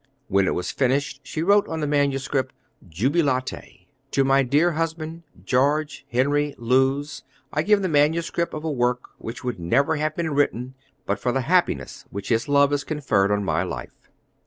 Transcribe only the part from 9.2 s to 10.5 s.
would never have been